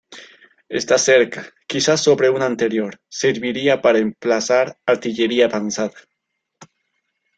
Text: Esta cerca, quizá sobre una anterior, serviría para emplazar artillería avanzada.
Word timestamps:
Esta 0.67 0.97
cerca, 0.97 1.53
quizá 1.67 1.95
sobre 1.95 2.31
una 2.31 2.47
anterior, 2.47 2.99
serviría 3.07 3.83
para 3.83 3.99
emplazar 3.99 4.79
artillería 4.87 5.45
avanzada. 5.45 5.93